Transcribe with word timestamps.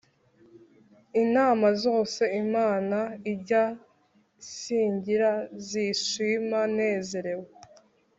Inama 1.21 1.67
zose 1.83 2.23
Imana 2.43 2.97
ijya 3.31 3.63
singira 4.51 5.31
nzishima 5.55 6.59
nezerewe 6.75 7.47